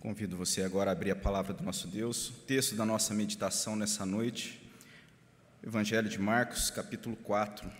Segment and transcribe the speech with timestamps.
[0.00, 4.06] Convido você agora a abrir a palavra do nosso Deus, texto da nossa meditação nessa
[4.06, 4.58] noite,
[5.62, 7.70] Evangelho de Marcos, capítulo 4.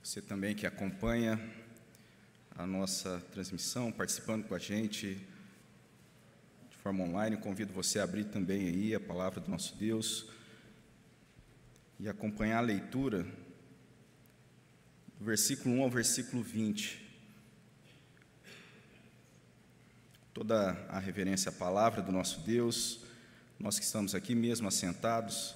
[0.00, 1.40] Você também que acompanha
[2.56, 5.14] a nossa transmissão, participando com a gente
[6.70, 10.28] de forma online, convido você a abrir também aí a palavra do nosso Deus
[11.98, 13.24] e acompanhar a leitura
[15.18, 17.09] do versículo 1 ao versículo 20.
[20.32, 23.00] Toda a reverência à palavra do nosso Deus,
[23.58, 25.54] nós que estamos aqui mesmo assentados,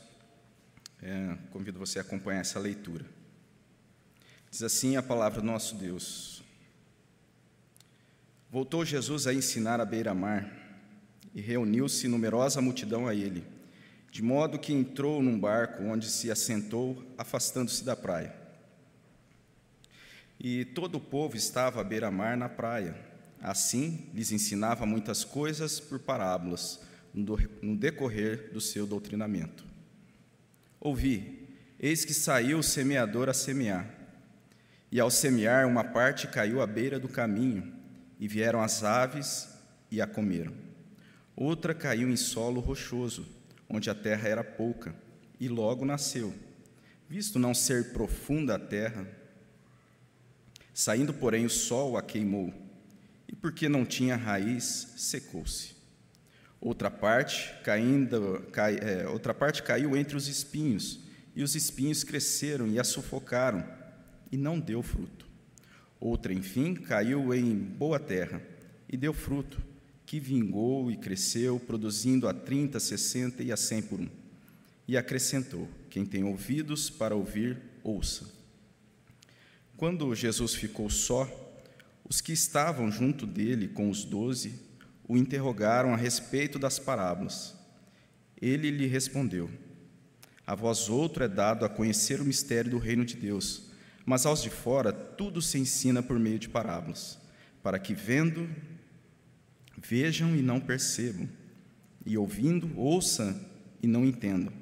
[1.03, 3.05] é, convido você a acompanhar essa leitura.
[4.51, 6.43] Diz assim a palavra do nosso Deus:
[8.51, 10.51] Voltou Jesus a ensinar à beira-mar
[11.35, 13.45] e reuniu-se numerosa multidão a ele,
[14.11, 18.35] de modo que entrou num barco onde se assentou, afastando-se da praia.
[20.39, 23.14] E todo o povo estava à beira-mar na praia
[23.45, 26.81] Assim, lhes ensinava muitas coisas por parábolas
[27.13, 29.67] no decorrer do seu doutrinamento.
[30.81, 31.47] Ouvi,
[31.79, 33.87] eis que saiu o semeador a semear.
[34.91, 37.71] E ao semear, uma parte caiu à beira do caminho,
[38.19, 39.47] e vieram as aves
[39.91, 40.55] e a comeram.
[41.37, 43.27] Outra caiu em solo rochoso,
[43.69, 44.97] onde a terra era pouca,
[45.39, 46.33] e logo nasceu.
[47.11, 49.07] Visto não ser profunda a terra,
[50.73, 52.64] saindo, porém, o sol a queimou
[53.29, 55.75] e porque não tinha raiz, secou-se.
[56.61, 61.01] Outra parte, caindo, cai, é, outra parte caiu entre os espinhos,
[61.37, 63.63] e os espinhos cresceram e a sufocaram,
[64.33, 65.27] e não deu fruto.
[66.01, 68.43] Outra, enfim, caiu em boa terra,
[68.89, 69.61] e deu fruto,
[70.07, 74.09] que vingou e cresceu, produzindo a trinta, sessenta e a cem por um.
[74.87, 78.27] E acrescentou: Quem tem ouvidos para ouvir, ouça.
[79.77, 81.44] Quando Jesus ficou só,
[82.09, 84.61] os que estavam junto dele com os doze
[85.07, 87.55] o interrogaram a respeito das parábolas.
[88.41, 89.51] Ele lhe respondeu:
[90.47, 93.71] A vós outro é dado a conhecer o mistério do reino de Deus,
[94.05, 97.19] mas aos de fora tudo se ensina por meio de parábolas,
[97.63, 98.49] para que vendo,
[99.79, 101.29] vejam e não percebam,
[102.05, 103.39] e ouvindo, ouçam
[103.83, 104.53] e não entendam,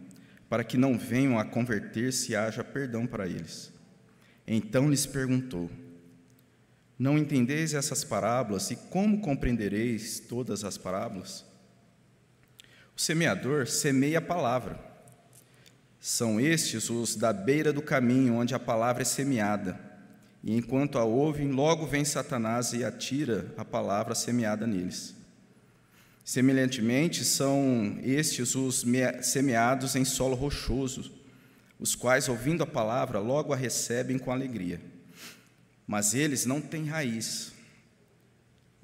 [0.49, 3.72] para que não venham a converter-se e haja perdão para eles.
[4.47, 5.71] Então lhes perguntou:
[6.99, 11.45] não entendeis essas parábolas e como compreendereis todas as parábolas?
[12.97, 14.79] O semeador semeia a palavra.
[15.99, 19.79] São estes os da beira do caminho onde a palavra é semeada.
[20.45, 25.15] E enquanto a ouvem, logo vem Satanás e atira a palavra semeada neles.
[26.25, 28.85] Semelhantemente, são estes os
[29.23, 31.13] semeados em solo rochoso,
[31.81, 34.92] os quais, ouvindo a palavra, logo a recebem com alegria
[35.87, 37.53] mas eles não têm raiz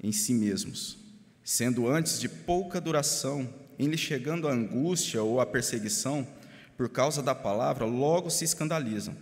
[0.01, 0.97] em si mesmos,
[1.43, 6.27] sendo antes de pouca duração, em lhe chegando a angústia ou a perseguição,
[6.77, 9.15] por causa da palavra, logo se escandalizam.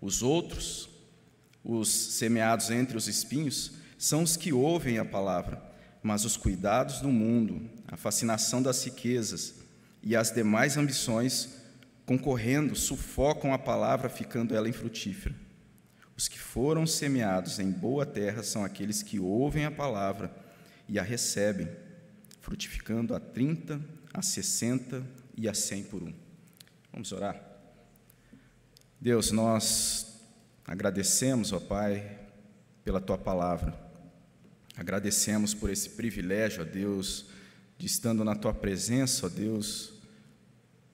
[0.00, 0.88] Os outros,
[1.62, 5.62] os semeados entre os espinhos, são os que ouvem a palavra,
[6.02, 9.56] mas os cuidados do mundo, a fascinação das riquezas
[10.02, 11.48] e as demais ambições,
[12.06, 15.34] concorrendo, sufocam a palavra, ficando ela infrutífera.
[16.18, 20.34] Os que foram semeados em boa terra são aqueles que ouvem a palavra
[20.88, 21.68] e a recebem,
[22.40, 23.80] frutificando a 30,
[24.12, 25.06] a 60
[25.36, 26.12] e a 100 por um.
[26.92, 27.40] Vamos orar?
[29.00, 30.20] Deus, nós
[30.66, 32.18] agradecemos, ó Pai,
[32.84, 33.78] pela tua palavra.
[34.76, 37.26] Agradecemos por esse privilégio, ó Deus,
[37.78, 39.92] de estando na tua presença, ó Deus,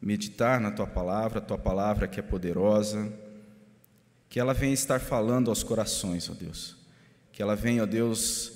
[0.02, 3.23] meditar na tua palavra, a tua palavra que é poderosa
[4.34, 6.75] que ela venha estar falando aos corações, ó Deus.
[7.31, 8.55] Que ela venha, ó Deus,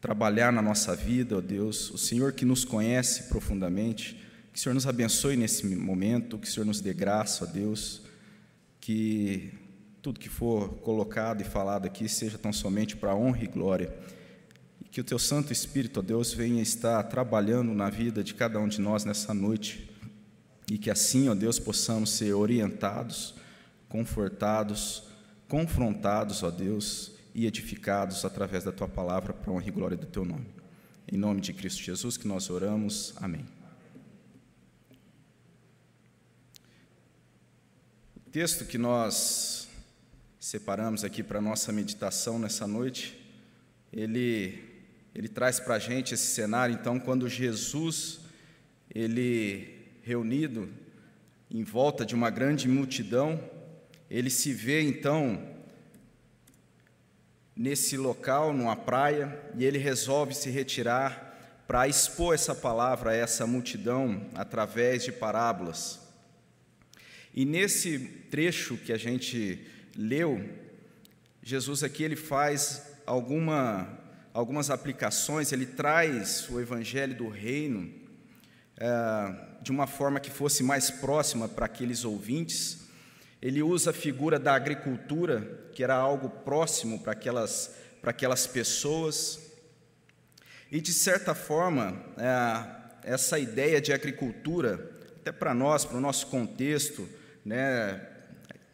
[0.00, 1.90] trabalhar na nossa vida, ó Deus.
[1.90, 4.16] O Senhor que nos conhece profundamente,
[4.52, 8.02] que o Senhor nos abençoe nesse momento, que o Senhor nos dê graça, ó Deus.
[8.80, 9.52] Que
[10.00, 13.92] tudo que for colocado e falado aqui seja tão somente para honra e glória.
[14.80, 18.60] E que o teu Santo Espírito, ó Deus, venha estar trabalhando na vida de cada
[18.60, 19.90] um de nós nessa noite.
[20.70, 23.41] E que assim, ó Deus, possamos ser orientados
[23.92, 25.04] confortados,
[25.46, 30.06] confrontados, ó Deus, e edificados através da tua palavra para a honra e glória do
[30.06, 30.46] teu nome.
[31.06, 33.12] Em nome de Cristo Jesus que nós oramos.
[33.18, 33.44] Amém.
[38.16, 39.68] O texto que nós
[40.40, 43.22] separamos aqui para a nossa meditação nessa noite,
[43.92, 44.58] ele,
[45.14, 48.20] ele traz para a gente esse cenário, então, quando Jesus,
[48.94, 50.70] ele reunido
[51.50, 53.38] em volta de uma grande multidão,
[54.12, 55.42] ele se vê então
[57.56, 63.46] nesse local, numa praia, e ele resolve se retirar para expor essa palavra a essa
[63.46, 65.98] multidão através de parábolas.
[67.34, 67.98] E nesse
[68.30, 69.66] trecho que a gente
[69.96, 70.46] leu,
[71.42, 73.98] Jesus aqui ele faz alguma,
[74.34, 77.90] algumas aplicações, ele traz o evangelho do reino
[78.76, 82.81] é, de uma forma que fosse mais próxima para aqueles ouvintes.
[83.42, 89.40] Ele usa a figura da agricultura, que era algo próximo para aquelas, para aquelas pessoas.
[90.70, 96.28] E, de certa forma, é, essa ideia de agricultura, até para nós, para o nosso
[96.28, 97.08] contexto,
[97.44, 98.00] né,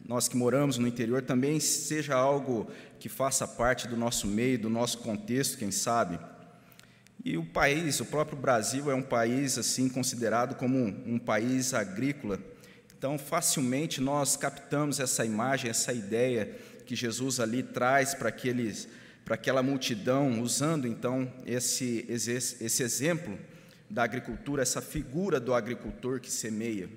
[0.05, 2.69] nós que moramos no interior, também seja algo
[2.99, 6.19] que faça parte do nosso meio, do nosso contexto, quem sabe.
[7.23, 11.73] E o país, o próprio Brasil, é um país assim considerado como um, um país
[11.73, 12.39] agrícola.
[12.99, 16.53] Então, facilmente nós captamos essa imagem, essa ideia
[16.85, 18.89] que Jesus ali traz para aqueles,
[19.23, 23.39] para aquela multidão, usando então esse, esse, esse exemplo
[23.89, 26.89] da agricultura, essa figura do agricultor que semeia.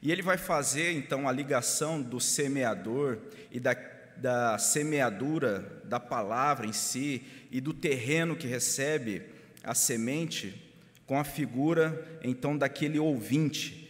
[0.00, 3.18] E ele vai fazer então a ligação do semeador
[3.52, 3.76] e da,
[4.16, 9.22] da semeadura da palavra em si e do terreno que recebe
[9.62, 10.72] a semente
[11.06, 13.86] com a figura então daquele ouvinte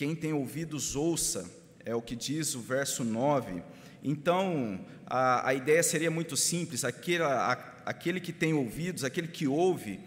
[0.00, 1.44] quem tem ouvidos, ouça,
[1.84, 3.62] é o que diz o verso 9.
[4.02, 7.52] Então, a, a ideia seria muito simples: aquele, a,
[7.84, 10.00] aquele que tem ouvidos, aquele que ouve,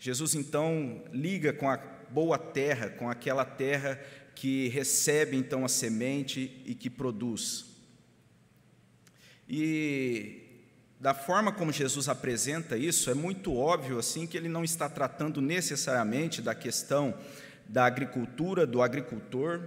[0.00, 1.76] Jesus então liga com a
[2.10, 4.00] boa terra, com aquela terra
[4.34, 7.66] que recebe então a semente e que produz.
[9.48, 10.42] E
[10.98, 15.40] da forma como Jesus apresenta isso, é muito óbvio assim que ele não está tratando
[15.40, 17.14] necessariamente da questão
[17.68, 19.60] da agricultura, do agricultor.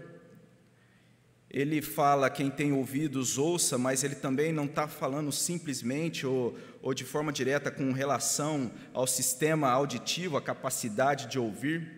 [1.50, 6.94] Ele fala, quem tem ouvidos ouça, mas ele também não está falando simplesmente ou, ou
[6.94, 11.92] de forma direta com relação ao sistema auditivo, a capacidade de ouvir.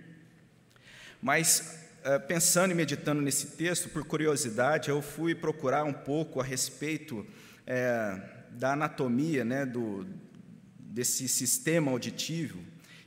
[1.21, 6.43] Mas eh, pensando e meditando nesse texto, por curiosidade, eu fui procurar um pouco a
[6.43, 7.25] respeito
[7.67, 8.19] é,
[8.49, 10.07] da anatomia né, do,
[10.79, 12.59] desse sistema auditivo.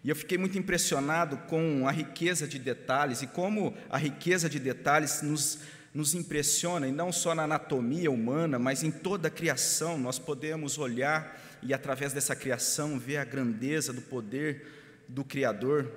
[0.05, 4.59] E eu fiquei muito impressionado com a riqueza de detalhes e como a riqueza de
[4.59, 5.61] detalhes nos,
[5.95, 9.97] nos impressiona, e não só na anatomia humana, mas em toda a criação.
[9.97, 14.67] Nós podemos olhar e, através dessa criação, ver a grandeza do poder
[15.09, 15.91] do Criador.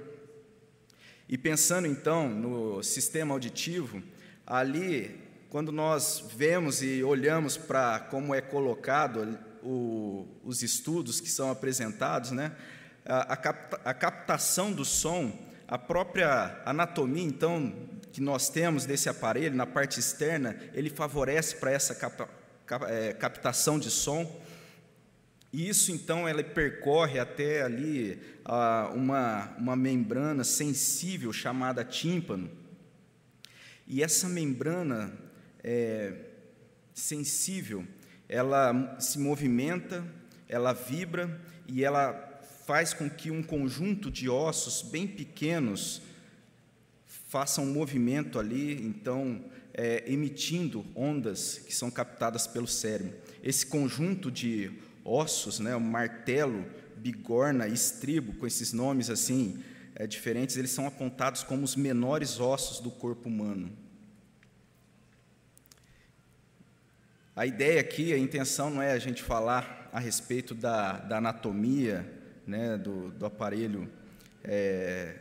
[1.27, 4.01] E pensando então no sistema auditivo,
[4.45, 5.19] ali,
[5.49, 12.31] quando nós vemos e olhamos para como é colocado o, os estudos que são apresentados,
[12.31, 12.53] né?
[13.07, 13.33] A,
[13.85, 15.31] a captação do som,
[15.67, 17.73] a própria anatomia, então,
[18.11, 22.23] que nós temos desse aparelho na parte externa, ele favorece para essa cap,
[22.87, 24.41] é, captação de som.
[25.51, 32.49] E isso, então, ela percorre até ali ah, uma, uma membrana sensível chamada tímpano.
[33.87, 35.13] E essa membrana
[35.63, 36.13] é,
[36.93, 37.85] sensível,
[38.27, 40.03] ela se movimenta,
[40.49, 42.26] ela vibra e ela
[42.67, 46.01] faz com que um conjunto de ossos bem pequenos
[47.05, 49.41] faça um movimento ali, então,
[49.73, 53.15] é, emitindo ondas que são captadas pelo cérebro.
[53.41, 54.69] Esse conjunto de
[55.05, 56.65] ossos, né, martelo,
[56.97, 59.63] bigorna, estribo, com esses nomes assim
[59.95, 63.71] é, diferentes, eles são apontados como os menores ossos do corpo humano.
[67.33, 72.17] A ideia aqui, a intenção não é a gente falar a respeito da, da anatomia
[72.47, 73.91] né, do, do aparelho
[74.43, 75.17] é,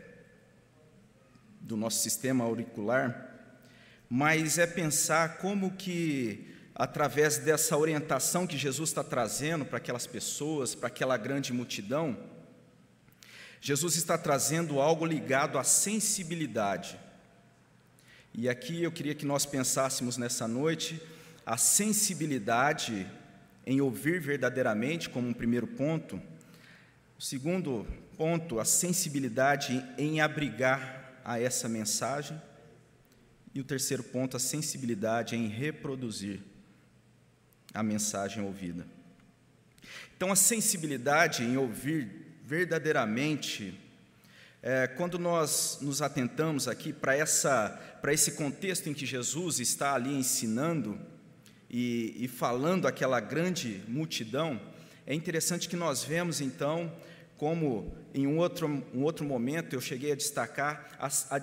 [1.61, 3.35] do nosso sistema auricular,
[4.09, 10.77] mas é pensar como que, através dessa orientação que Jesus está trazendo para aquelas pessoas,
[10.77, 12.17] para aquela grande multidão,
[13.61, 16.97] Jesus está trazendo algo ligado à sensibilidade.
[18.33, 21.03] E aqui eu queria que nós pensássemos nessa noite
[21.45, 23.11] a sensibilidade
[23.67, 26.23] em ouvir verdadeiramente, como um primeiro ponto,
[27.19, 32.41] o segundo ponto, a sensibilidade em abrigar a essa mensagem.
[33.55, 36.41] E o terceiro ponto, a sensibilidade em reproduzir
[37.73, 38.87] a mensagem ouvida.
[40.15, 43.79] Então, a sensibilidade em ouvir verdadeiramente,
[44.63, 51.01] é, quando nós nos atentamos aqui para esse contexto em que Jesus está ali ensinando
[51.69, 54.61] e, e falando aquela grande multidão,
[55.07, 56.93] é interessante que nós vemos então
[57.37, 61.41] como em um outro, um outro momento eu cheguei a destacar a, a,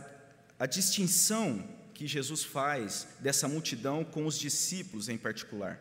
[0.59, 5.79] a distinção que Jesus faz dessa multidão com os discípulos em particular.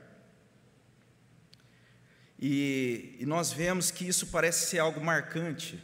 [2.38, 5.82] E, e nós vemos que isso parece ser algo marcante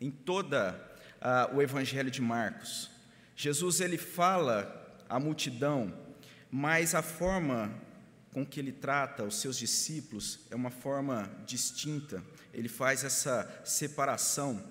[0.00, 0.78] em toda
[1.20, 2.90] uh, o Evangelho de Marcos.
[3.34, 5.92] Jesus ele fala à multidão,
[6.50, 7.74] mas a forma
[8.32, 12.22] com que ele trata os seus discípulos é uma forma distinta.
[12.52, 14.62] Ele faz essa separação.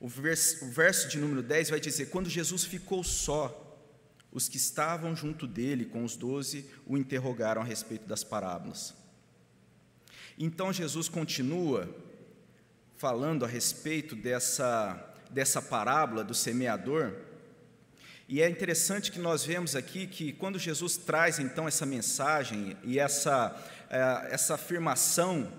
[0.00, 3.66] O verso, o verso de número 10 vai dizer: Quando Jesus ficou só,
[4.32, 8.94] os que estavam junto dele com os doze o interrogaram a respeito das parábolas.
[10.38, 11.88] Então Jesus continua
[12.96, 17.14] falando a respeito dessa, dessa parábola do semeador,
[18.32, 22.96] e é interessante que nós vemos aqui que quando Jesus traz então essa mensagem e
[22.96, 23.60] essa,
[23.90, 25.52] é, essa afirmação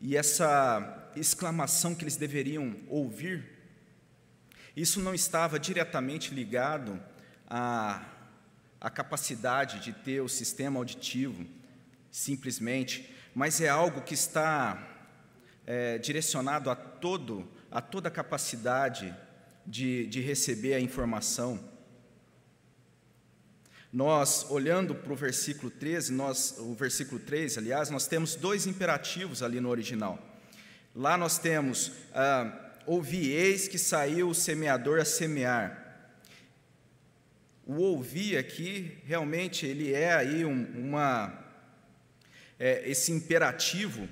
[0.00, 3.46] e essa exclamação que eles deveriam ouvir,
[4.74, 6.98] isso não estava diretamente ligado
[7.46, 8.02] à,
[8.80, 11.44] à capacidade de ter o sistema auditivo,
[12.10, 14.88] simplesmente, mas é algo que está
[15.66, 19.14] é, direcionado a, todo, a toda a capacidade
[19.66, 21.78] de, de receber a informação.
[23.92, 29.42] Nós, olhando para o versículo 13, nós, o versículo 3, aliás, nós temos dois imperativos
[29.42, 30.16] ali no original.
[30.94, 35.80] Lá nós temos, ah, ouvi, eis que saiu o semeador a semear.
[37.66, 41.32] O ouvir aqui, realmente, ele é aí um, uma,
[42.60, 44.08] é, esse imperativo,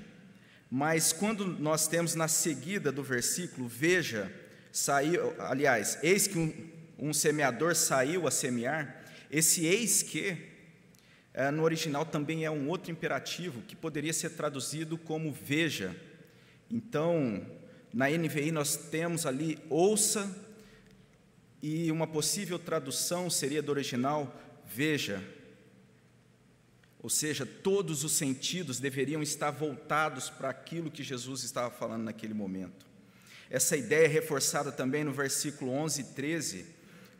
[0.69, 4.31] mas quando nós temos na seguida do versículo, veja,
[4.73, 8.98] saiu, aliás, eis que um, um semeador saiu a semear,
[9.29, 10.37] esse eis que,
[11.33, 15.95] é, no original, também é um outro imperativo que poderia ser traduzido como veja.
[16.69, 17.45] Então,
[17.93, 20.47] na NVI nós temos ali ouça,
[21.61, 24.33] e uma possível tradução seria do original
[24.65, 25.23] veja.
[27.01, 32.33] Ou seja, todos os sentidos deveriam estar voltados para aquilo que Jesus estava falando naquele
[32.33, 32.85] momento.
[33.49, 36.65] Essa ideia é reforçada também no versículo 11 e 13,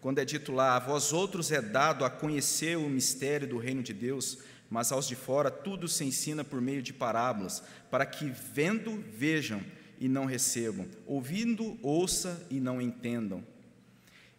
[0.01, 3.83] quando é dito lá: A vós outros é dado a conhecer o mistério do reino
[3.83, 4.39] de Deus,
[4.69, 9.63] mas aos de fora tudo se ensina por meio de parábolas, para que vendo vejam
[9.99, 13.43] e não recebam, ouvindo ouça e não entendam.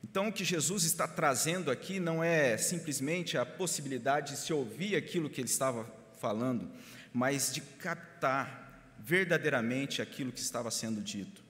[0.02, 4.96] Então, o que Jesus está trazendo aqui não é simplesmente a possibilidade de se ouvir
[4.96, 5.84] aquilo que ele estava
[6.18, 6.70] falando,
[7.12, 11.42] mas de captar verdadeiramente aquilo que estava sendo dito.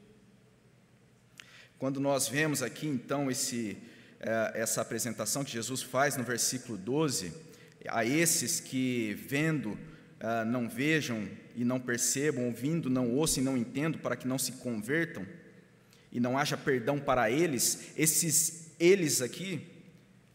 [1.78, 3.78] Quando nós vemos aqui, então, esse
[4.54, 7.32] essa apresentação que Jesus faz no versículo 12,
[7.88, 9.78] a esses que vendo
[10.20, 14.38] é, não vejam e não percebam, ouvindo não ouçam e não entendam, para que não
[14.38, 15.26] se convertam
[16.12, 19.66] e não haja perdão para eles, esses eles aqui,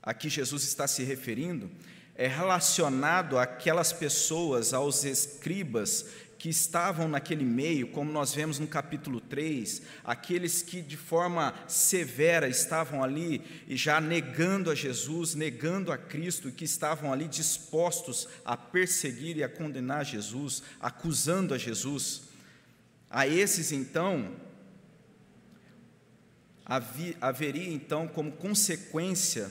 [0.02, 1.70] a que Jesus está se referindo,
[2.16, 6.06] é relacionado àquelas pessoas, aos escribas
[6.38, 12.48] que estavam naquele meio, como nós vemos no capítulo 3, aqueles que de forma severa
[12.48, 18.28] estavam ali e já negando a Jesus, negando a Cristo, e que estavam ali dispostos
[18.44, 22.24] a perseguir e a condenar Jesus, acusando a Jesus.
[23.10, 24.36] A esses então,
[27.22, 29.50] haveria então como consequência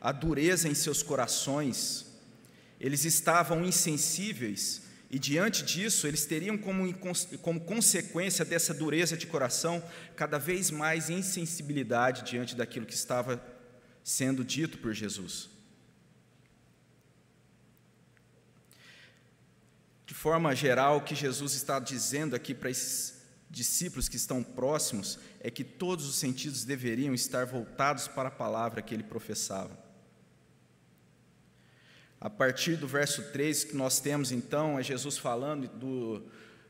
[0.00, 2.06] a dureza em seus corações,
[2.80, 4.83] eles estavam insensíveis
[5.14, 6.92] e diante disso, eles teriam como,
[7.40, 9.80] como consequência dessa dureza de coração
[10.16, 13.40] cada vez mais insensibilidade diante daquilo que estava
[14.02, 15.48] sendo dito por Jesus.
[20.04, 25.20] De forma geral, o que Jesus está dizendo aqui para esses discípulos que estão próximos
[25.38, 29.83] é que todos os sentidos deveriam estar voltados para a palavra que ele professava.
[32.24, 36.22] A partir do verso 3 que nós temos então, é Jesus falando do,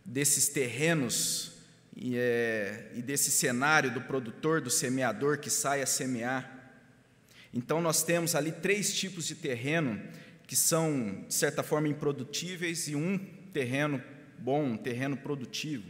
[0.05, 1.53] desses terrenos
[1.95, 6.75] e, é, e desse cenário do produtor, do semeador que sai a semear.
[7.53, 10.03] Então nós temos ali três tipos de terreno
[10.45, 13.17] que são, de certa forma, improdutíveis e um
[13.53, 14.03] terreno
[14.37, 15.89] bom, um terreno produtivo.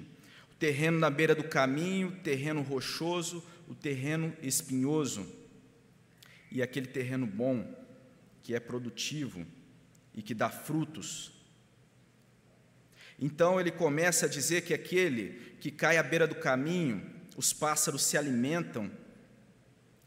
[0.53, 5.27] O terreno na beira do caminho, o terreno rochoso, o terreno espinhoso.
[6.53, 7.83] E aquele terreno bom,
[8.43, 9.47] que é produtivo
[10.15, 11.33] e que dá frutos.
[13.19, 18.03] Então ele começa a dizer que aquele que cai à beira do caminho, os pássaros
[18.03, 18.91] se alimentam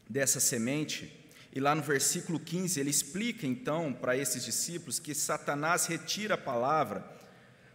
[0.08, 1.12] dessa semente.
[1.52, 6.38] E lá no versículo 15 ele explica então para esses discípulos que Satanás retira a
[6.38, 7.16] palavra,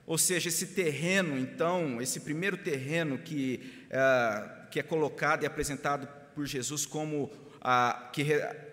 [0.06, 6.08] ou seja, esse terreno, então, esse primeiro terreno que, uh, que é colocado e apresentado
[6.36, 8.24] por Jesus como a, que,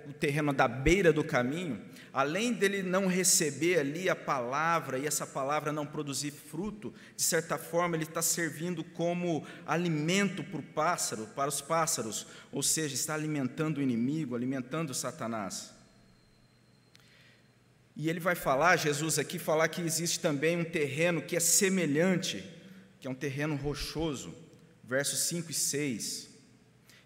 [0.09, 1.81] o terreno da beira do caminho,
[2.13, 7.57] além dele não receber ali a palavra e essa palavra não produzir fruto, de certa
[7.57, 13.15] forma ele está servindo como alimento para o pássaro, para os pássaros, ou seja, está
[13.15, 15.73] alimentando o inimigo, alimentando Satanás.
[17.97, 22.43] E ele vai falar, Jesus aqui, falar que existe também um terreno que é semelhante,
[22.99, 24.35] que é um terreno rochoso,
[24.83, 26.31] versos 5 e 6.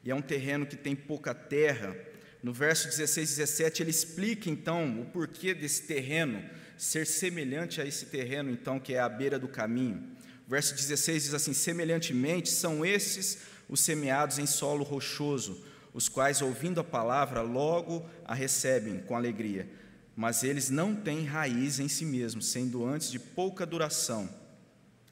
[0.05, 1.97] E é um terreno que tem pouca terra,
[2.45, 6.45] no verso 16 e 17, ele explica então o porquê desse terreno
[6.77, 10.15] ser semelhante a esse terreno, então, que é a beira do caminho.
[10.47, 16.43] O verso 16 diz assim: Semelhantemente, são esses os semeados em solo rochoso, os quais,
[16.43, 19.67] ouvindo a palavra, logo a recebem com alegria,
[20.15, 24.29] mas eles não têm raiz em si mesmos, sendo antes de pouca duração.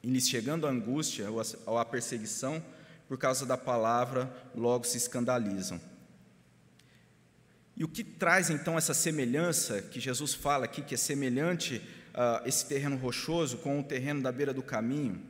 [0.03, 1.25] E lhes chegando a angústia
[1.65, 2.63] ou a perseguição,
[3.07, 5.81] por causa da palavra, logo se escandalizam.
[7.75, 11.81] E o que traz então essa semelhança que Jesus fala aqui, que é semelhante
[12.13, 15.21] a uh, esse terreno rochoso com o terreno da beira do caminho?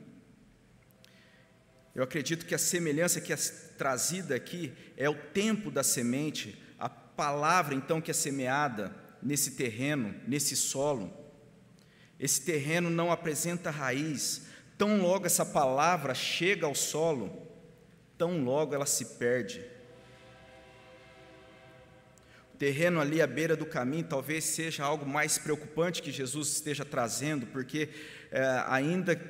[1.94, 3.36] Eu acredito que a semelhança que é
[3.78, 10.14] trazida aqui é o tempo da semente, a palavra então que é semeada nesse terreno,
[10.26, 11.10] nesse solo.
[12.20, 14.42] Esse terreno não apresenta raiz,
[14.76, 17.48] tão logo essa palavra chega ao solo,
[18.18, 19.73] tão logo ela se perde
[22.58, 27.46] terreno ali à beira do caminho talvez seja algo mais preocupante que Jesus esteja trazendo,
[27.46, 27.88] porque
[28.30, 29.20] é, ainda,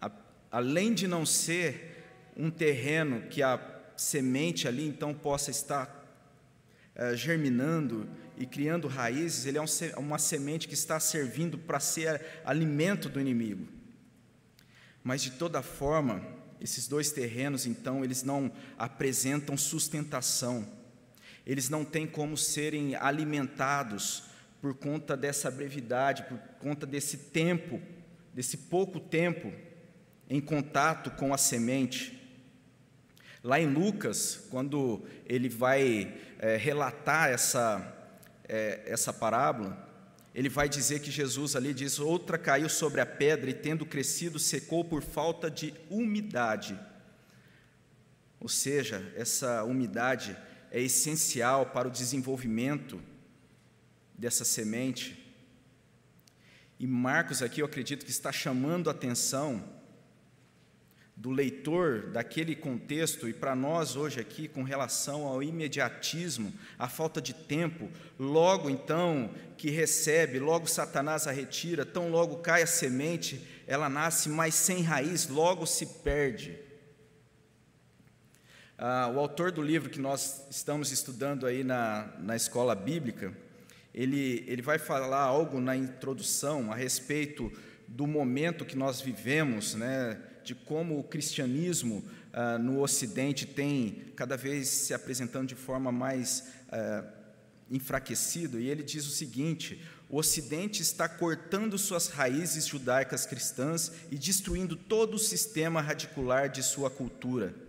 [0.00, 0.10] a,
[0.50, 2.04] além de não ser
[2.36, 3.60] um terreno que a
[3.96, 5.96] semente ali então possa estar
[6.94, 9.66] é, germinando e criando raízes, ele é um,
[9.98, 13.68] uma semente que está servindo para ser alimento do inimigo.
[15.02, 16.26] Mas de toda forma,
[16.60, 20.79] esses dois terrenos então eles não apresentam sustentação
[21.46, 24.24] eles não têm como serem alimentados
[24.60, 27.80] por conta dessa brevidade, por conta desse tempo,
[28.34, 29.52] desse pouco tempo
[30.28, 32.18] em contato com a semente.
[33.42, 37.94] Lá em Lucas, quando ele vai é, relatar essa,
[38.46, 39.88] é, essa parábola,
[40.34, 44.38] ele vai dizer que Jesus ali diz: Outra caiu sobre a pedra e, tendo crescido,
[44.38, 46.78] secou por falta de umidade.
[48.38, 50.36] Ou seja, essa umidade
[50.70, 53.00] é essencial para o desenvolvimento
[54.16, 55.18] dessa semente.
[56.78, 59.62] E Marcos aqui eu acredito que está chamando a atenção
[61.20, 67.20] do leitor daquele contexto e para nós hoje aqui com relação ao imediatismo, a falta
[67.20, 73.46] de tempo, logo então que recebe, logo Satanás a retira, tão logo cai a semente,
[73.66, 76.58] ela nasce, mas sem raiz, logo se perde.
[78.82, 83.30] Ah, o autor do livro que nós estamos estudando aí na, na escola bíblica,
[83.92, 87.52] ele, ele vai falar algo na introdução a respeito
[87.86, 94.34] do momento que nós vivemos, né, de como o cristianismo ah, no Ocidente tem cada
[94.34, 97.04] vez se apresentando de forma mais ah,
[97.70, 104.16] enfraquecido, e ele diz o seguinte: o Ocidente está cortando suas raízes judaicas cristãs e
[104.16, 107.68] destruindo todo o sistema radicular de sua cultura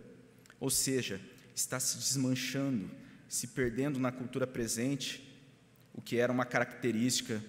[0.61, 1.19] ou seja,
[1.55, 2.89] está se desmanchando,
[3.27, 5.27] se perdendo na cultura presente,
[5.91, 7.43] o que era uma característica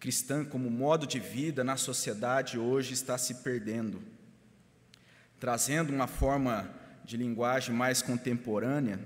[0.00, 4.02] cristã como modo de vida na sociedade hoje está se perdendo.
[5.38, 8.98] Trazendo uma forma de linguagem mais contemporânea,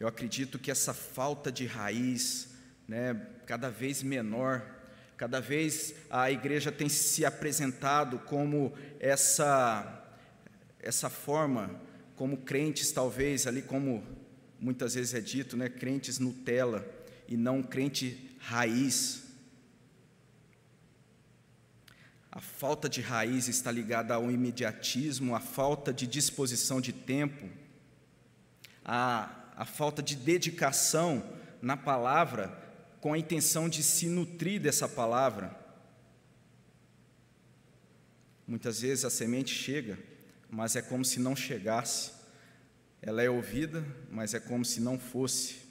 [0.00, 2.48] eu acredito que essa falta de raiz,
[2.88, 3.14] né,
[3.46, 4.60] cada vez menor,
[5.16, 10.02] cada vez a igreja tem se apresentado como essa
[10.80, 14.02] essa forma como crentes, talvez, ali como
[14.58, 16.84] muitas vezes é dito, né, crentes Nutella
[17.28, 19.22] e não crente raiz.
[22.32, 27.48] A falta de raiz está ligada ao imediatismo, à falta de disposição de tempo,
[28.84, 31.22] à, à falta de dedicação
[31.62, 32.64] na palavra,
[33.00, 35.54] com a intenção de se nutrir dessa palavra.
[38.46, 39.98] Muitas vezes a semente chega,
[40.50, 42.12] mas é como se não chegasse.
[43.02, 45.66] Ela é ouvida, mas é como se não fosse.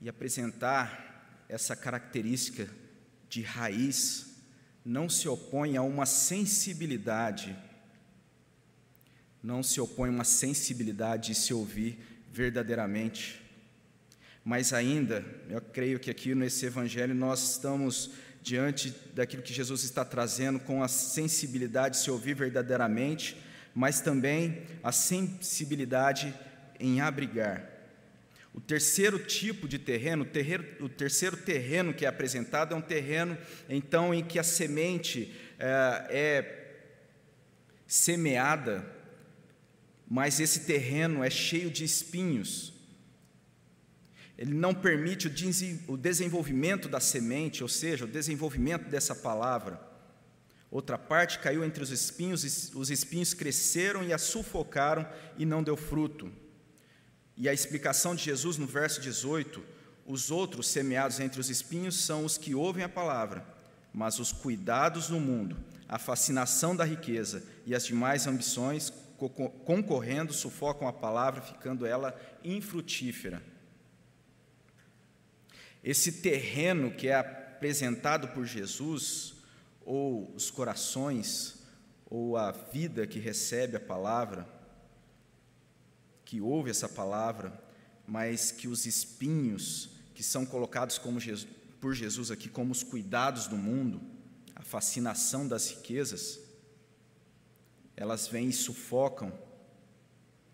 [0.00, 2.68] E apresentar essa característica
[3.28, 4.36] de raiz
[4.84, 7.56] não se opõe a uma sensibilidade,
[9.42, 11.98] não se opõe a uma sensibilidade de se ouvir
[12.32, 13.42] verdadeiramente.
[14.44, 18.12] Mas ainda, eu creio que aqui nesse Evangelho nós estamos
[18.46, 23.36] diante daquilo que Jesus está trazendo com a sensibilidade de se ouvir verdadeiramente,
[23.74, 26.32] mas também a sensibilidade
[26.78, 27.68] em abrigar.
[28.54, 30.24] O terceiro tipo de terreno,
[30.80, 33.36] o, terceiro terreno que é apresentado é um terreno,
[33.68, 36.76] então, em que a semente é, é
[37.84, 38.86] semeada,
[40.08, 42.75] mas esse terreno é cheio de espinhos.
[44.38, 45.28] Ele não permite
[45.88, 49.80] o desenvolvimento da semente, ou seja, o desenvolvimento dessa palavra.
[50.70, 55.76] Outra parte caiu entre os espinhos, os espinhos cresceram e a sufocaram e não deu
[55.76, 56.30] fruto.
[57.36, 59.62] E a explicação de Jesus no verso 18:
[60.04, 63.46] os outros semeados entre os espinhos são os que ouvem a palavra,
[63.92, 65.56] mas os cuidados do mundo,
[65.88, 68.92] a fascinação da riqueza e as demais ambições
[69.64, 73.42] concorrendo sufocam a palavra, ficando ela infrutífera.
[75.86, 79.36] Esse terreno que é apresentado por Jesus,
[79.84, 81.62] ou os corações,
[82.10, 84.48] ou a vida que recebe a palavra,
[86.24, 87.56] que ouve essa palavra,
[88.04, 91.46] mas que os espinhos que são colocados Jesus,
[91.80, 94.00] por Jesus aqui como os cuidados do mundo,
[94.56, 96.40] a fascinação das riquezas,
[97.96, 99.32] elas vêm e sufocam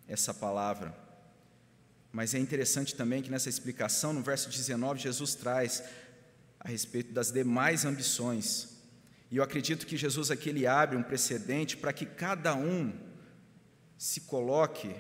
[0.06, 0.94] essa palavra.
[2.12, 5.82] Mas é interessante também que nessa explicação, no verso 19, Jesus traz
[6.60, 8.76] a respeito das demais ambições.
[9.30, 12.92] E eu acredito que Jesus aqui ele abre um precedente para que cada um
[13.96, 14.94] se coloque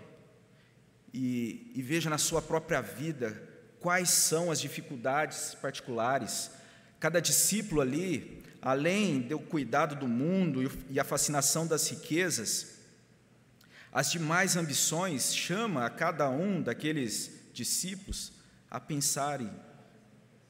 [1.12, 6.50] e, e veja na sua própria vida quais são as dificuldades particulares.
[6.98, 12.71] Cada discípulo ali, além do cuidado do mundo e a fascinação das riquezas,
[13.92, 18.32] as demais ambições chama a cada um daqueles discípulos
[18.70, 19.50] a pensarem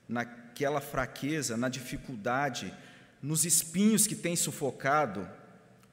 [0.09, 2.73] naquela fraqueza, na dificuldade,
[3.21, 5.29] nos espinhos que têm sufocado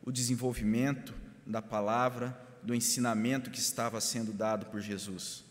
[0.03, 1.13] o desenvolvimento
[1.45, 5.43] da palavra do ensinamento que estava sendo dado por Jesus.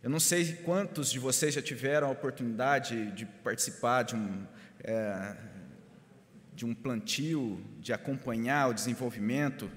[0.00, 4.46] Eu não sei quantos de vocês já tiveram a oportunidade de participar de um,
[4.84, 5.36] é,
[6.56, 9.70] de um plantio, de acompanhar o desenvolvimento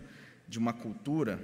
[0.47, 1.39] de uma cultura,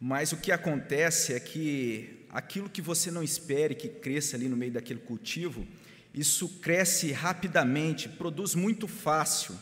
[0.00, 4.56] mas o que acontece é que aquilo que você não espere que cresça ali no
[4.56, 5.66] meio daquele cultivo,
[6.14, 9.54] isso cresce rapidamente, produz muito fácil.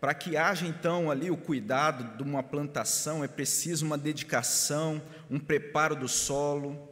[0.00, 5.00] Para que haja então ali o cuidado de uma plantação, é preciso uma dedicação,
[5.30, 6.90] um preparo do solo,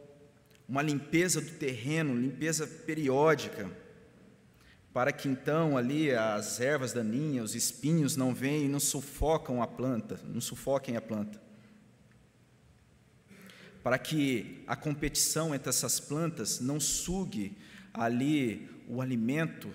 [0.69, 3.69] uma limpeza do terreno, limpeza periódica,
[4.93, 9.65] para que então ali as ervas daninhas, os espinhos não venham e não sufocam a
[9.65, 11.41] planta, não sufoquem a planta.
[13.81, 17.57] Para que a competição entre essas plantas não sugue
[17.91, 19.73] ali o alimento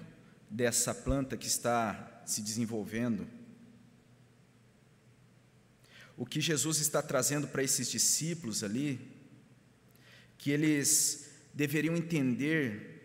[0.49, 3.27] dessa planta que está se desenvolvendo.
[6.17, 9.01] O que Jesus está trazendo para esses discípulos ali,
[10.39, 12.98] que eles deveriam entender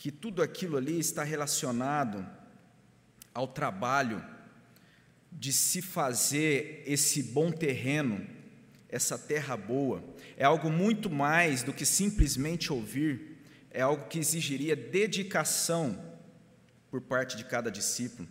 [0.00, 2.26] que tudo aquilo ali está relacionado
[3.34, 4.24] ao trabalho
[5.30, 8.26] de se fazer esse bom terreno,
[8.88, 10.02] essa terra boa.
[10.38, 16.02] É algo muito mais do que simplesmente ouvir, é algo que exigiria dedicação
[16.90, 18.26] por parte de cada discípulo.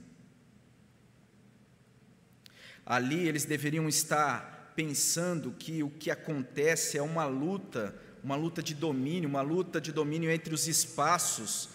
[2.84, 8.73] Ali eles deveriam estar pensando que o que acontece é uma luta, uma luta de
[8.73, 11.69] domínio, uma luta de domínio entre os espaços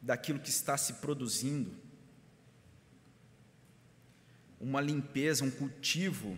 [0.00, 1.70] daquilo que está se produzindo.
[4.60, 6.36] Uma limpeza, um cultivo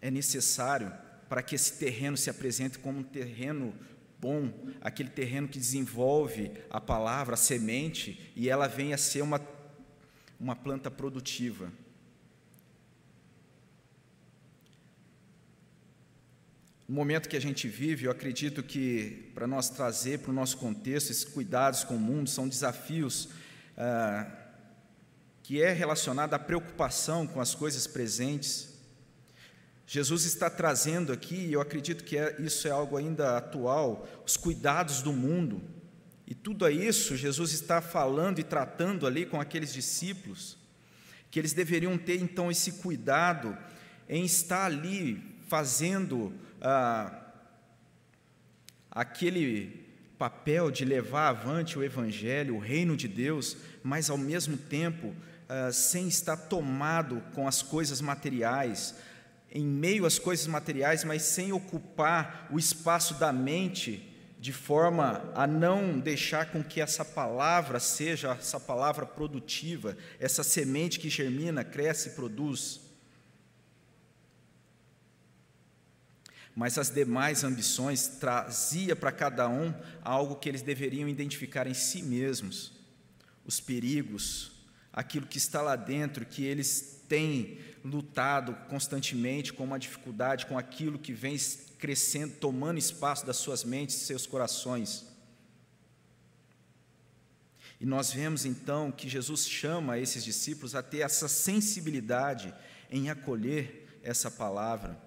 [0.00, 0.92] é necessário
[1.28, 3.74] para que esse terreno se apresente como um terreno
[4.20, 9.40] bom, aquele terreno que desenvolve a palavra, a semente, e ela venha a ser uma,
[10.38, 11.72] uma planta produtiva.
[16.86, 20.58] No momento que a gente vive, eu acredito que para nós trazer para o nosso
[20.58, 23.30] contexto esses cuidados com o mundo são desafios
[23.74, 24.30] ah,
[25.42, 28.74] que é relacionado à preocupação com as coisas presentes.
[29.86, 34.36] Jesus está trazendo aqui, e eu acredito que é, isso é algo ainda atual, os
[34.36, 35.62] cuidados do mundo.
[36.26, 40.58] E tudo isso Jesus está falando e tratando ali com aqueles discípulos,
[41.30, 43.56] que eles deveriam ter então esse cuidado
[44.06, 46.32] em estar ali fazendo
[46.64, 47.12] ah,
[48.90, 49.84] aquele
[50.18, 55.14] papel de levar avante o Evangelho, o reino de Deus, mas ao mesmo tempo
[55.48, 58.94] ah, sem estar tomado com as coisas materiais,
[59.52, 65.46] em meio às coisas materiais, mas sem ocupar o espaço da mente de forma a
[65.46, 72.10] não deixar com que essa palavra seja essa palavra produtiva, essa semente que germina, cresce
[72.10, 72.83] e produz.
[76.54, 82.02] Mas as demais ambições trazia para cada um algo que eles deveriam identificar em si
[82.02, 82.72] mesmos,
[83.44, 84.52] os perigos,
[84.92, 90.98] aquilo que está lá dentro, que eles têm lutado constantemente com uma dificuldade, com aquilo
[90.98, 91.36] que vem
[91.78, 95.04] crescendo, tomando espaço das suas mentes e seus corações.
[97.80, 102.54] E nós vemos então que Jesus chama esses discípulos a ter essa sensibilidade
[102.90, 104.98] em acolher essa palavra,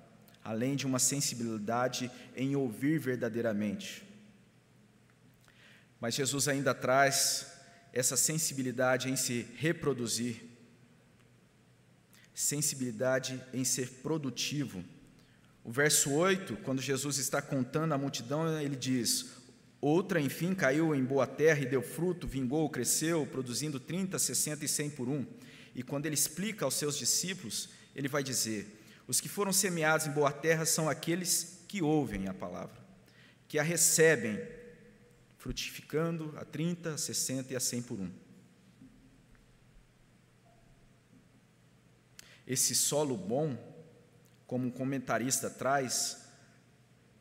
[0.48, 4.02] além de uma sensibilidade em ouvir verdadeiramente.
[6.00, 7.48] Mas Jesus ainda traz
[7.92, 10.42] essa sensibilidade em se reproduzir,
[12.34, 14.86] sensibilidade em ser produtivo.
[15.66, 19.26] O verso 8, quando Jesus está contando a multidão, ele diz:
[19.82, 24.68] Outra, enfim, caiu em boa terra e deu fruto, vingou, cresceu, produzindo 30, 60 e
[24.70, 25.26] 100 por um.
[25.76, 28.77] E quando ele explica aos seus discípulos, ele vai dizer:
[29.08, 32.78] Os que foram semeados em boa terra são aqueles que ouvem a palavra,
[33.48, 34.38] que a recebem
[35.38, 38.12] frutificando a 30, a 60 e a 100 por um.
[42.46, 43.58] Esse solo bom,
[44.46, 46.26] como um comentarista traz,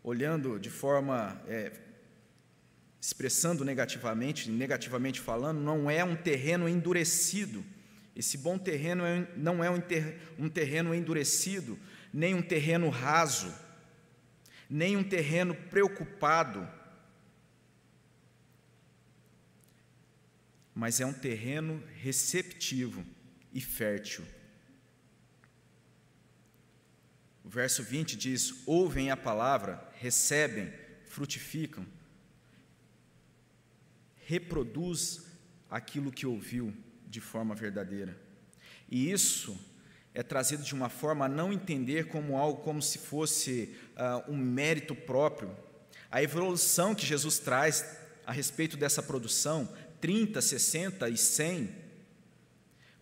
[0.02, 1.72] olhando de forma, é,
[3.00, 7.64] expressando negativamente, negativamente falando, não é um terreno endurecido.
[8.16, 10.18] Esse bom terreno é, não é um, ter,
[10.52, 11.78] terreno endurecido,
[12.12, 13.54] nem um terreno raso,
[14.68, 16.66] nem um terreno preocupado
[20.76, 23.02] mas é um terreno receptivo
[23.50, 24.22] e fértil.
[27.42, 30.70] O verso 20 diz: Ouvem a palavra, recebem,
[31.06, 31.86] frutificam,
[34.26, 35.24] reproduz
[35.70, 36.76] aquilo que ouviu
[37.16, 38.14] de forma verdadeira.
[38.90, 39.58] E isso
[40.12, 44.36] é trazido de uma forma a não entender como algo como se fosse uh, um
[44.36, 45.56] mérito próprio.
[46.10, 49.66] A evolução que Jesus traz a respeito dessa produção
[49.98, 51.74] 30, 60 e 100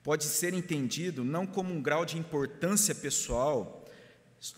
[0.00, 3.84] pode ser entendido não como um grau de importância pessoal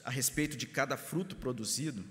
[0.04, 2.04] a respeito de cada fruto produzido,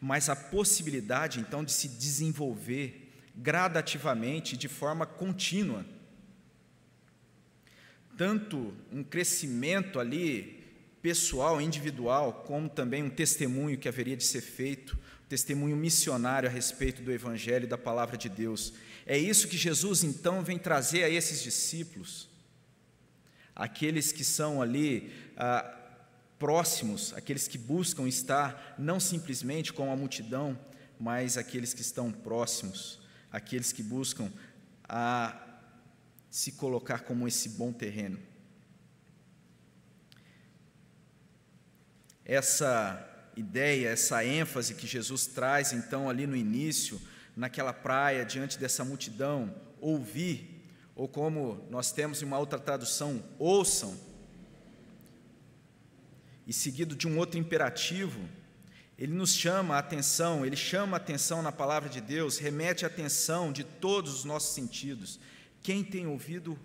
[0.00, 5.93] mas a possibilidade então de se desenvolver gradativamente, de forma contínua.
[8.16, 10.62] Tanto um crescimento ali
[11.02, 14.98] pessoal, individual, como também um testemunho que haveria de ser feito,
[15.28, 18.72] testemunho missionário a respeito do Evangelho e da palavra de Deus.
[19.04, 22.28] É isso que Jesus então vem trazer a esses discípulos,
[23.54, 25.76] aqueles que são ali ah,
[26.38, 30.58] próximos, aqueles que buscam estar não simplesmente com a multidão,
[30.98, 32.98] mas aqueles que estão próximos,
[33.30, 34.32] aqueles que buscam
[34.88, 35.43] a
[36.34, 38.18] se colocar como esse bom terreno.
[42.24, 47.00] Essa ideia, essa ênfase que Jesus traz então ali no início,
[47.36, 53.96] naquela praia, diante dessa multidão, ouvir, ou como nós temos em uma outra tradução, ouçam,
[56.48, 58.28] e seguido de um outro imperativo,
[58.98, 62.88] ele nos chama a atenção, ele chama a atenção na palavra de Deus, remete a
[62.88, 65.20] atenção de todos os nossos sentidos.
[65.64, 66.58] Quem tem ouvido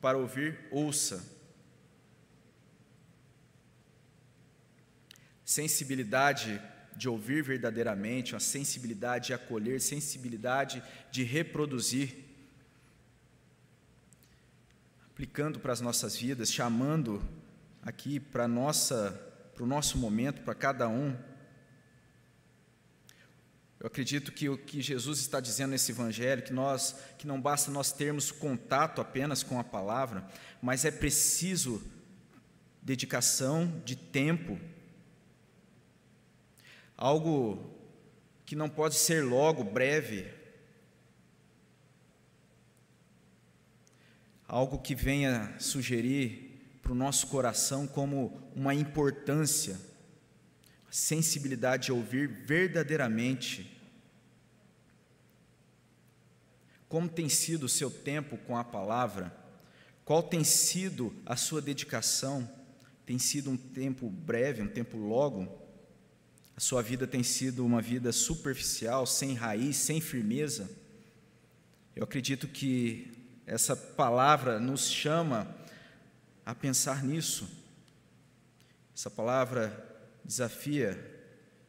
[0.00, 1.28] para ouvir, ouça.
[5.44, 6.62] Sensibilidade
[6.94, 12.24] de ouvir verdadeiramente, uma sensibilidade de acolher, sensibilidade de reproduzir,
[15.10, 17.20] aplicando para as nossas vidas, chamando
[17.82, 19.10] aqui para nossa,
[19.56, 21.18] para o nosso momento, para cada um.
[23.80, 27.70] Eu acredito que o que Jesus está dizendo nesse evangelho, que nós, que não basta
[27.70, 30.28] nós termos contato apenas com a palavra,
[30.60, 31.82] mas é preciso
[32.82, 34.60] dedicação de tempo.
[36.94, 37.74] Algo
[38.44, 40.30] que não pode ser logo, breve,
[44.46, 49.80] algo que venha sugerir para o nosso coração como uma importância,
[50.90, 53.78] sensibilidade de ouvir verdadeiramente.
[56.88, 59.34] Como tem sido o seu tempo com a palavra?
[60.04, 62.48] Qual tem sido a sua dedicação?
[63.06, 65.60] Tem sido um tempo breve, um tempo logo?
[66.60, 70.68] a sua vida tem sido uma vida superficial, sem raiz, sem firmeza,
[71.96, 73.10] eu acredito que
[73.46, 75.48] essa palavra nos chama
[76.44, 77.48] a pensar nisso.
[78.94, 79.89] Essa palavra
[80.24, 80.98] desafia,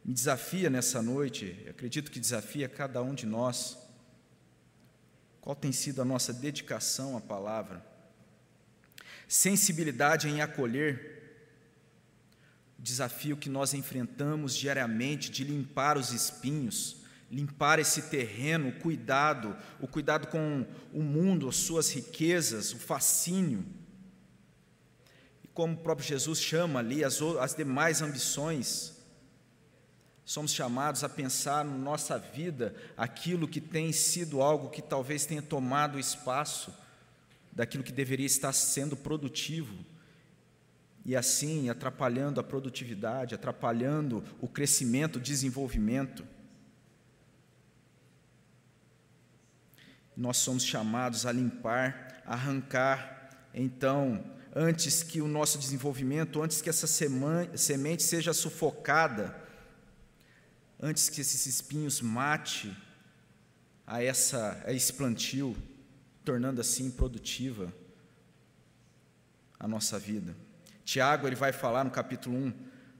[0.04, 3.78] me desafia nessa noite, acredito que desafia cada um de nós.
[5.40, 7.84] Qual tem sido a nossa dedicação à palavra?
[9.26, 11.12] Sensibilidade em acolher
[12.78, 19.56] o desafio que nós enfrentamos diariamente de limpar os espinhos, limpar esse terreno, o cuidado,
[19.80, 23.64] o cuidado com o mundo, as suas riquezas, o fascínio.
[25.54, 28.94] Como o próprio Jesus chama ali as, as demais ambições,
[30.24, 35.42] somos chamados a pensar na nossa vida aquilo que tem sido algo que talvez tenha
[35.42, 36.72] tomado espaço
[37.52, 39.84] daquilo que deveria estar sendo produtivo
[41.04, 46.24] e assim atrapalhando a produtividade, atrapalhando o crescimento, o desenvolvimento.
[50.16, 56.86] Nós somos chamados a limpar, arrancar, então, antes que o nosso desenvolvimento, antes que essa
[56.86, 59.34] semente seja sufocada,
[60.80, 62.76] antes que esses espinhos mate
[63.86, 65.56] a, essa, a esse plantio,
[66.24, 67.72] tornando assim produtiva
[69.58, 70.36] a nossa vida.
[70.84, 72.52] Tiago ele vai falar no capítulo 1,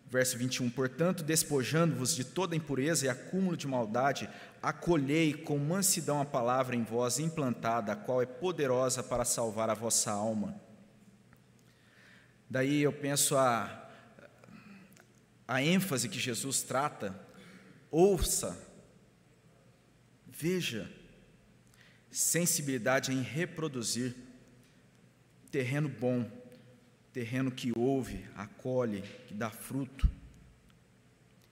[0.08, 4.28] verso 21, portanto, despojando-vos de toda impureza e acúmulo de maldade,
[4.62, 9.74] acolhei com mansidão a palavra em vós implantada, a qual é poderosa para salvar a
[9.74, 10.54] vossa alma.
[12.52, 13.88] Daí eu penso a,
[15.48, 17.18] a ênfase que Jesus trata,
[17.90, 18.54] ouça,
[20.28, 20.92] veja,
[22.10, 24.14] sensibilidade em reproduzir,
[25.50, 26.30] terreno bom,
[27.10, 30.06] terreno que ouve, acolhe, que dá fruto.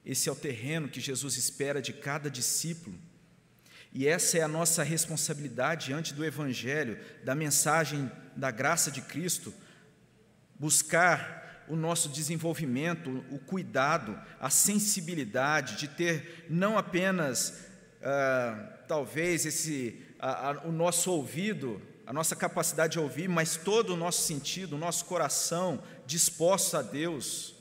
[0.04, 2.98] Esse é o terreno que Jesus espera de cada discípulo.
[3.90, 9.54] E essa é a nossa responsabilidade diante do Evangelho, da mensagem da graça de Cristo,
[10.60, 17.66] buscar o nosso desenvolvimento, o cuidado, a sensibilidade de ter não apenas,
[18.02, 23.94] ah, talvez, esse, a, a, o nosso ouvido a nossa capacidade de ouvir, mas todo
[23.94, 27.54] o nosso sentido, o nosso coração disposto a Deus.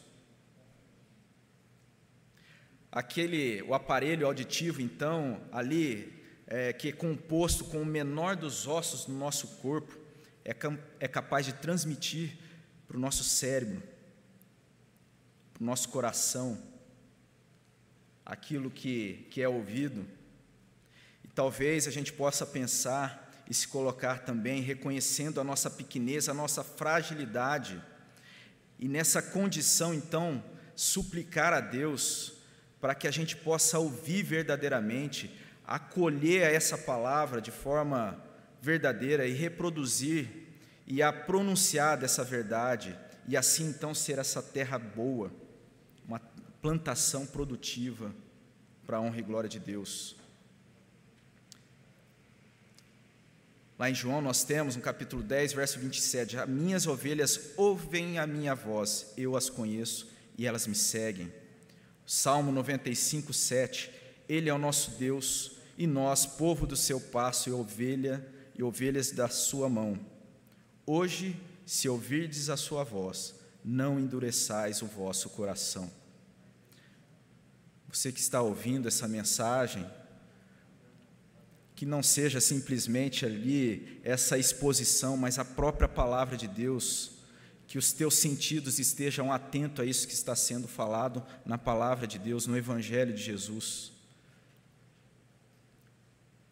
[2.92, 6.12] Aquele, o aparelho auditivo, então, ali,
[6.48, 9.96] é, que é composto com o menor dos ossos no nosso corpo,
[10.44, 10.56] é,
[11.00, 12.36] é capaz de transmitir
[12.90, 13.84] para o nosso cérebro,
[15.54, 16.60] para o nosso coração,
[18.26, 20.08] aquilo que, que é ouvido.
[21.24, 26.34] E talvez a gente possa pensar e se colocar também reconhecendo a nossa pequenez, a
[26.34, 27.80] nossa fragilidade,
[28.80, 30.44] e nessa condição, então,
[30.76, 32.34] suplicar a Deus
[32.82, 35.32] para que a gente possa ouvir verdadeiramente,
[35.64, 38.20] acolher essa palavra de forma
[38.60, 40.49] verdadeira e reproduzir
[40.90, 42.98] e a pronunciar dessa verdade,
[43.28, 45.32] e assim então ser essa terra boa,
[46.04, 46.20] uma
[46.64, 48.12] plantação produtiva
[48.88, 50.16] para a honra e glória de Deus.
[53.78, 58.26] Lá em João nós temos no capítulo 10, verso 27, as minhas ovelhas ouvem a
[58.26, 61.32] minha voz, eu as conheço e elas me seguem.
[62.04, 63.92] Salmo 95, 7,
[64.28, 68.26] Ele é o nosso Deus e nós, povo do seu passo e ovelha
[68.56, 69.98] e ovelhas da sua mão.
[70.92, 75.88] Hoje, se ouvirdes a sua voz, não endureçais o vosso coração.
[77.88, 79.88] Você que está ouvindo essa mensagem,
[81.76, 87.12] que não seja simplesmente ali essa exposição, mas a própria palavra de Deus,
[87.68, 92.18] que os teus sentidos estejam atentos a isso que está sendo falado na palavra de
[92.18, 93.92] Deus, no Evangelho de Jesus.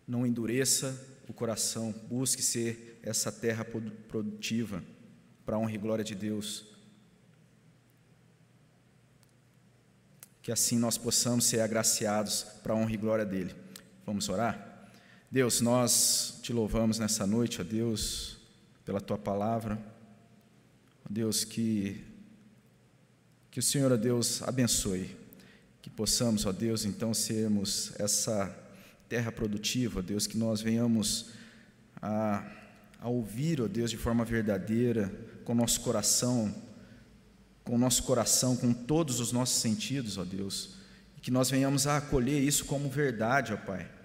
[0.07, 0.95] Não endureça
[1.27, 4.83] o coração, busque ser essa terra produtiva
[5.45, 6.65] para a honra e glória de Deus.
[10.41, 13.55] Que assim nós possamos ser agraciados para a honra e glória dele.
[14.05, 14.89] Vamos orar?
[15.31, 18.37] Deus, nós te louvamos nessa noite, ó Deus,
[18.85, 19.77] pela tua palavra.
[21.05, 22.03] Ó Deus, que,
[23.51, 25.15] que o Senhor, ó Deus, abençoe.
[25.81, 28.53] Que possamos, ó Deus, então sermos essa
[29.07, 31.31] terra produtiva, ó Deus, que nós venhamos
[32.01, 32.45] a,
[32.99, 35.11] a ouvir, ó Deus, de forma verdadeira,
[35.45, 36.53] com o nosso coração,
[37.63, 40.77] com o nosso coração, com todos os nossos sentidos, ó Deus,
[41.17, 43.97] e que nós venhamos a acolher isso como verdade, ó Pai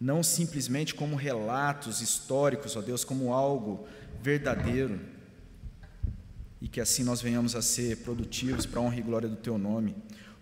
[0.00, 3.86] não simplesmente como relatos históricos, ó Deus, como algo
[4.22, 5.00] verdadeiro,
[6.60, 9.58] e que assim nós venhamos a ser produtivos para a honra e glória do Teu
[9.58, 9.94] nome.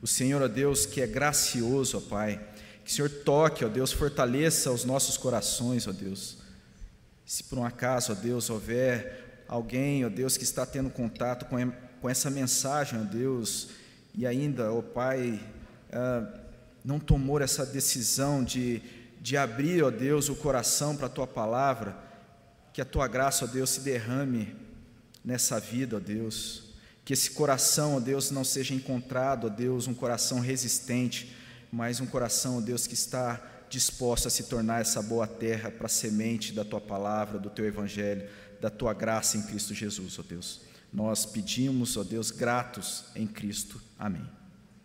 [0.03, 2.41] O Senhor, ó Deus, que é gracioso, ó Pai,
[2.85, 6.39] que o Senhor toque, ó Deus, fortaleça os nossos corações, ó Deus.
[7.25, 11.57] Se por um acaso, ó Deus, houver alguém, ó Deus, que está tendo contato com,
[12.01, 13.69] com essa mensagem, ó Deus,
[14.15, 15.41] e ainda, ó Pai,
[15.93, 16.41] ah,
[16.85, 18.83] não tomou essa decisão de
[19.25, 21.97] de abrir, ó Deus, o coração para a tua palavra,
[22.75, 24.55] que a tua graça, ó Deus, se derrame
[25.25, 26.63] nessa vida, ó Deus,
[27.07, 31.35] Que esse coração, ó Deus, não seja encontrado, ó Deus, um coração resistente,
[31.73, 35.87] mas um coração, ó Deus, que está disposto a se tornar essa boa terra para
[35.87, 38.29] a semente da tua palavra, do teu evangelho,
[38.61, 40.63] da tua graça em Cristo Jesus, ó Deus.
[40.93, 43.81] Nós pedimos, ó Deus, gratos em Cristo.
[43.99, 44.25] Amém.